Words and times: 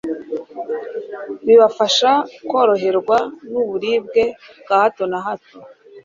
bibafasha 1.45 2.11
koroherwa 2.49 3.17
n'uburibwe 3.51 4.23
bwa 4.61 4.75
hato 4.83 5.03
na 5.11 5.19
hato 5.25 5.57